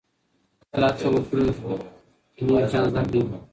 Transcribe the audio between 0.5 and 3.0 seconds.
تل هڅه وکړئ چي نوي شیان